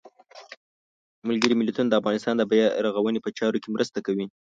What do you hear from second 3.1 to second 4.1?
په چارو کې مرسته